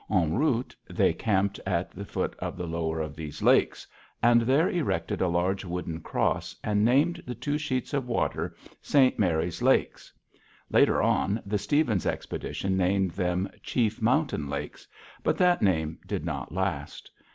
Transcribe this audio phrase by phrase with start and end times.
[0.09, 3.85] En route they camped at the foot of the lower of these lakes,
[4.23, 9.19] and there erected a large wooden cross, and named the two sheets of water, St.
[9.19, 10.11] Mary's Lakes.
[10.71, 14.87] Later on, the Stevens expedition named them Chief Mountain Lakes,
[15.21, 17.11] but that name did not last.